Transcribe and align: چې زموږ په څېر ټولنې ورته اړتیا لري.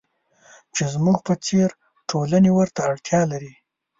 چې 0.75 0.83
زموږ 0.93 1.17
په 1.27 1.33
څېر 1.45 1.69
ټولنې 2.09 2.51
ورته 2.57 2.79
اړتیا 2.89 3.21
لري. 3.31 3.53